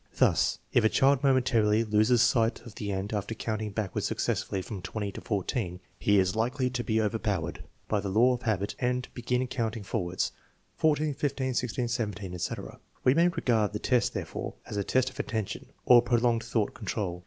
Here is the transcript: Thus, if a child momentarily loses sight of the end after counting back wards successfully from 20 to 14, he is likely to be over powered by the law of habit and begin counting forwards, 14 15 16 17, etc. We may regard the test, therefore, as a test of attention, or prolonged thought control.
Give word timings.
Thus, 0.15 0.57
if 0.73 0.83
a 0.83 0.89
child 0.89 1.21
momentarily 1.23 1.83
loses 1.83 2.23
sight 2.23 2.61
of 2.61 2.73
the 2.73 2.91
end 2.91 3.13
after 3.13 3.35
counting 3.35 3.69
back 3.69 3.93
wards 3.93 4.07
successfully 4.07 4.63
from 4.63 4.81
20 4.81 5.11
to 5.11 5.21
14, 5.21 5.79
he 5.99 6.17
is 6.17 6.35
likely 6.35 6.71
to 6.71 6.83
be 6.83 6.99
over 6.99 7.19
powered 7.19 7.63
by 7.87 7.99
the 7.99 8.09
law 8.09 8.33
of 8.33 8.41
habit 8.41 8.73
and 8.79 9.07
begin 9.13 9.45
counting 9.45 9.83
forwards, 9.83 10.31
14 10.73 11.13
15 11.13 11.53
16 11.53 11.87
17, 11.87 12.33
etc. 12.33 12.79
We 13.03 13.13
may 13.13 13.27
regard 13.27 13.73
the 13.73 13.77
test, 13.77 14.15
therefore, 14.15 14.55
as 14.65 14.75
a 14.75 14.83
test 14.83 15.11
of 15.11 15.19
attention, 15.19 15.67
or 15.85 16.01
prolonged 16.01 16.43
thought 16.43 16.73
control. 16.73 17.19